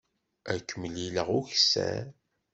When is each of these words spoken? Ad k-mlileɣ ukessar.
Ad 0.51 0.61
k-mlileɣ 0.67 1.27
ukessar. 1.39 2.05